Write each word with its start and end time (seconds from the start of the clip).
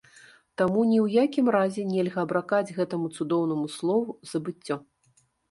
Таму 0.59 0.79
ні 0.91 0.95
ў 1.05 1.19
якім 1.27 1.51
разе 1.55 1.83
нельга 1.89 2.23
абракаць 2.27 2.73
гэтаму 2.79 3.11
цудоўнаму 3.17 3.71
слову 3.77 4.19
забыццё. 4.33 4.81